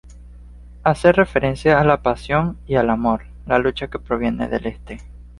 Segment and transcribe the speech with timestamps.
[0.83, 3.25] Hace referencia a la pasión y al amor...
[3.45, 4.97] la lucha que proviene de este.